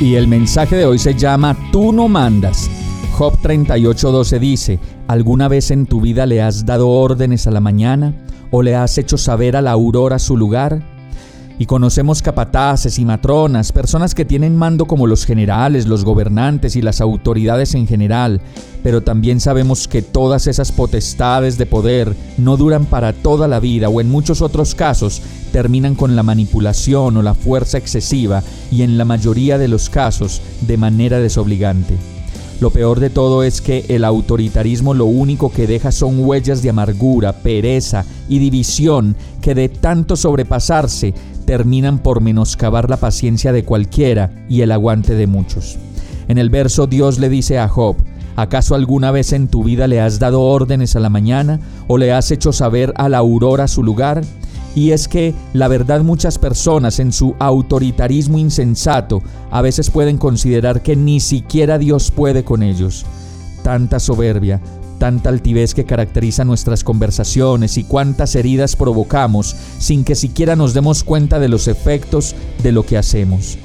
Y 0.00 0.14
el 0.14 0.26
mensaje 0.26 0.76
de 0.76 0.86
hoy 0.86 0.98
se 0.98 1.14
llama 1.14 1.56
Tú 1.70 1.92
no 1.92 2.08
mandas. 2.08 2.70
Job 3.12 3.34
38:12 3.42 4.38
dice, 4.38 4.80
¿alguna 5.06 5.46
vez 5.46 5.70
en 5.70 5.86
tu 5.86 6.00
vida 6.00 6.24
le 6.26 6.40
has 6.40 6.64
dado 6.64 6.88
órdenes 6.88 7.46
a 7.46 7.50
la 7.50 7.60
mañana? 7.60 8.14
o 8.50 8.62
le 8.62 8.74
has 8.74 8.98
hecho 8.98 9.16
saber 9.16 9.56
a 9.56 9.62
la 9.62 9.72
aurora 9.72 10.18
su 10.18 10.36
lugar? 10.36 10.82
Y 11.60 11.66
conocemos 11.66 12.22
capataces 12.22 12.98
y 12.98 13.04
matronas, 13.04 13.70
personas 13.70 14.14
que 14.14 14.24
tienen 14.24 14.56
mando 14.56 14.86
como 14.86 15.06
los 15.06 15.26
generales, 15.26 15.86
los 15.86 16.06
gobernantes 16.06 16.74
y 16.74 16.80
las 16.80 17.02
autoridades 17.02 17.74
en 17.74 17.86
general, 17.86 18.40
pero 18.82 19.02
también 19.02 19.40
sabemos 19.40 19.86
que 19.86 20.00
todas 20.00 20.46
esas 20.46 20.72
potestades 20.72 21.58
de 21.58 21.66
poder 21.66 22.16
no 22.38 22.56
duran 22.56 22.86
para 22.86 23.12
toda 23.12 23.46
la 23.46 23.60
vida 23.60 23.90
o 23.90 24.00
en 24.00 24.08
muchos 24.08 24.40
otros 24.40 24.74
casos 24.74 25.20
terminan 25.52 25.96
con 25.96 26.16
la 26.16 26.22
manipulación 26.22 27.18
o 27.18 27.22
la 27.22 27.34
fuerza 27.34 27.76
excesiva 27.76 28.42
y 28.70 28.80
en 28.80 28.96
la 28.96 29.04
mayoría 29.04 29.58
de 29.58 29.68
los 29.68 29.90
casos 29.90 30.40
de 30.62 30.78
manera 30.78 31.18
desobligante. 31.18 31.94
Lo 32.60 32.68
peor 32.70 33.00
de 33.00 33.08
todo 33.08 33.42
es 33.42 33.62
que 33.62 33.86
el 33.88 34.04
autoritarismo 34.04 34.92
lo 34.92 35.06
único 35.06 35.50
que 35.50 35.66
deja 35.66 35.92
son 35.92 36.22
huellas 36.22 36.62
de 36.62 36.68
amargura, 36.68 37.32
pereza 37.32 38.04
y 38.28 38.38
división 38.38 39.16
que 39.40 39.54
de 39.54 39.70
tanto 39.70 40.14
sobrepasarse 40.14 41.14
terminan 41.50 41.98
por 41.98 42.20
menoscabar 42.20 42.88
la 42.88 42.96
paciencia 42.96 43.52
de 43.52 43.64
cualquiera 43.64 44.30
y 44.48 44.60
el 44.60 44.70
aguante 44.70 45.16
de 45.16 45.26
muchos. 45.26 45.78
En 46.28 46.38
el 46.38 46.48
verso 46.48 46.86
Dios 46.86 47.18
le 47.18 47.28
dice 47.28 47.58
a 47.58 47.66
Job, 47.66 47.96
¿acaso 48.36 48.76
alguna 48.76 49.10
vez 49.10 49.32
en 49.32 49.48
tu 49.48 49.64
vida 49.64 49.88
le 49.88 50.00
has 50.00 50.20
dado 50.20 50.42
órdenes 50.42 50.94
a 50.94 51.00
la 51.00 51.08
mañana 51.08 51.58
o 51.88 51.98
le 51.98 52.12
has 52.12 52.30
hecho 52.30 52.52
saber 52.52 52.92
a 52.94 53.08
la 53.08 53.18
aurora 53.18 53.66
su 53.66 53.82
lugar? 53.82 54.22
Y 54.76 54.92
es 54.92 55.08
que 55.08 55.34
la 55.52 55.66
verdad 55.66 56.02
muchas 56.02 56.38
personas 56.38 57.00
en 57.00 57.10
su 57.10 57.34
autoritarismo 57.40 58.38
insensato 58.38 59.20
a 59.50 59.60
veces 59.60 59.90
pueden 59.90 60.18
considerar 60.18 60.82
que 60.82 60.94
ni 60.94 61.18
siquiera 61.18 61.78
Dios 61.78 62.12
puede 62.12 62.44
con 62.44 62.62
ellos. 62.62 63.04
Tanta 63.64 63.98
soberbia, 63.98 64.60
tanta 65.00 65.30
altivez 65.30 65.74
que 65.74 65.86
caracteriza 65.86 66.44
nuestras 66.44 66.84
conversaciones 66.84 67.78
y 67.78 67.84
cuántas 67.84 68.36
heridas 68.36 68.76
provocamos 68.76 69.56
sin 69.78 70.04
que 70.04 70.14
siquiera 70.14 70.54
nos 70.54 70.74
demos 70.74 71.02
cuenta 71.02 71.40
de 71.40 71.48
los 71.48 71.66
efectos 71.66 72.36
de 72.62 72.70
lo 72.70 72.84
que 72.84 72.98
hacemos. 72.98 73.58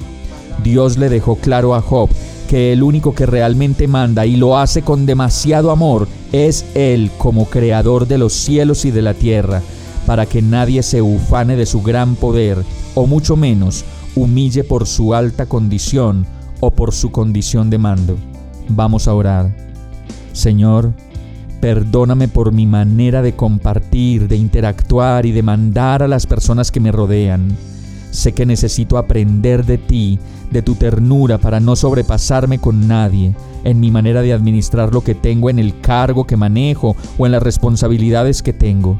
Dios 0.63 0.97
le 0.97 1.09
dejó 1.09 1.35
claro 1.35 1.75
a 1.75 1.81
Job 1.81 2.09
que 2.49 2.71
el 2.71 2.81
único 2.83 3.13
que 3.13 3.25
realmente 3.25 3.87
manda 3.87 4.25
y 4.25 4.37
lo 4.37 4.57
hace 4.57 4.81
con 4.81 5.05
demasiado 5.05 5.71
amor 5.71 6.07
es 6.31 6.65
Él 6.73 7.11
como 7.17 7.45
creador 7.45 8.07
de 8.07 8.17
los 8.17 8.31
cielos 8.31 8.85
y 8.85 8.91
de 8.91 9.01
la 9.01 9.13
tierra 9.13 9.61
para 10.05 10.25
que 10.25 10.41
nadie 10.41 10.83
se 10.83 11.01
ufane 11.01 11.57
de 11.57 11.65
su 11.65 11.81
gran 11.81 12.15
poder, 12.15 12.63
o 12.93 13.07
mucho 13.07 13.35
menos 13.35 13.83
humille 14.15 14.63
por 14.63 14.87
su 14.87 15.13
alta 15.13 15.47
condición 15.47 16.25
o 16.61 16.71
por 16.71 16.93
su 16.93 17.11
condición 17.11 17.69
de 17.69 17.77
mando. 17.77 18.15
Vamos 18.69 19.07
a 19.07 19.13
orar. 19.13 19.53
Señor, 20.31 20.93
perdóname 21.59 22.27
por 22.27 22.51
mi 22.51 22.65
manera 22.65 23.21
de 23.21 23.35
compartir, 23.35 24.27
de 24.27 24.35
interactuar 24.35 25.25
y 25.25 25.31
de 25.31 25.43
mandar 25.43 26.03
a 26.03 26.07
las 26.07 26.27
personas 26.27 26.71
que 26.71 26.79
me 26.79 26.91
rodean. 26.91 27.55
Sé 28.11 28.33
que 28.33 28.45
necesito 28.45 28.97
aprender 28.97 29.65
de 29.65 29.77
ti, 29.77 30.19
de 30.51 30.61
tu 30.61 30.75
ternura, 30.75 31.37
para 31.37 31.59
no 31.59 31.75
sobrepasarme 31.75 32.59
con 32.59 32.87
nadie 32.87 33.35
en 33.63 33.79
mi 33.79 33.91
manera 33.91 34.21
de 34.21 34.31
administrar 34.31 34.93
lo 34.93 35.01
que 35.01 35.15
tengo 35.15 35.49
en 35.49 35.59
el 35.59 35.79
cargo 35.81 36.25
que 36.25 36.37
manejo 36.37 36.95
o 37.17 37.25
en 37.25 37.31
las 37.31 37.43
responsabilidades 37.43 38.41
que 38.41 38.53
tengo. 38.53 38.97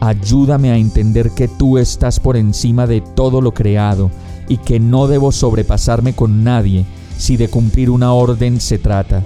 Ayúdame 0.00 0.70
a 0.70 0.76
entender 0.76 1.30
que 1.30 1.48
tú 1.48 1.78
estás 1.78 2.20
por 2.20 2.36
encima 2.36 2.86
de 2.86 3.00
todo 3.00 3.40
lo 3.40 3.54
creado 3.54 4.10
y 4.48 4.58
que 4.58 4.80
no 4.80 5.06
debo 5.06 5.32
sobrepasarme 5.32 6.14
con 6.14 6.44
nadie 6.44 6.84
si 7.16 7.36
de 7.36 7.48
cumplir 7.48 7.90
una 7.90 8.12
orden 8.12 8.60
se 8.60 8.78
trata. 8.78 9.22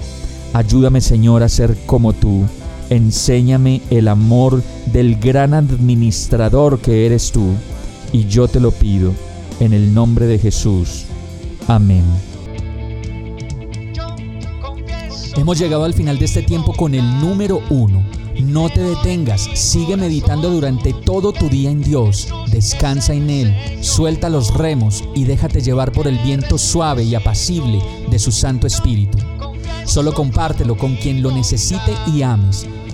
Ayúdame 0.53 1.00
Señor 1.00 1.43
a 1.43 1.49
ser 1.49 1.76
como 1.87 2.12
tú. 2.12 2.44
Enséñame 2.92 3.80
el 3.88 4.06
amor 4.06 4.62
del 4.92 5.16
gran 5.16 5.54
administrador 5.54 6.78
que 6.78 7.06
eres 7.06 7.32
tú. 7.32 7.54
Y 8.12 8.26
yo 8.26 8.48
te 8.48 8.60
lo 8.60 8.70
pido 8.70 9.14
en 9.60 9.72
el 9.72 9.94
nombre 9.94 10.26
de 10.26 10.38
Jesús. 10.38 11.04
Amén. 11.69 12.04
Hemos 15.36 15.58
llegado 15.58 15.84
al 15.84 15.94
final 15.94 16.19
de 16.19 16.26
este 16.26 16.42
tiempo 16.42 16.75
con 16.75 16.94
el 16.94 17.19
número 17.19 17.62
uno 17.70 18.04
no 18.41 18.69
te 18.69 18.82
detengas, 18.82 19.48
sigue 19.54 19.97
meditando 19.97 20.50
durante 20.50 20.92
todo 20.92 21.32
tu 21.32 21.48
día 21.48 21.70
en 21.70 21.82
Dios, 21.82 22.28
descansa 22.50 23.14
en 23.14 23.31
Él, 23.31 23.54
suelta 23.82 24.28
los 24.28 24.54
remos 24.54 25.04
y 25.14 25.25
déjate 25.25 25.60
llevar 25.60 25.92
por 25.92 26.08
el 26.08 26.19
viento 26.19 26.58
suave 26.58 27.04
y 27.04 27.14
apacible 27.14 27.81
de 28.10 28.19
su 28.19 28.32
Santo 28.32 28.66
Espíritu. 28.66 29.19
Solo 29.84 30.12
compártelo 30.12 30.76
con 30.76 30.97
quien 30.97 31.22
lo 31.22 31.31
necesite 31.31 31.94
y 32.12 32.22
ames. 32.22 32.66